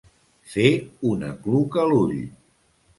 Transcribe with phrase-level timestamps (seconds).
[0.53, 0.71] Fer
[1.11, 2.21] un acluca l'ull.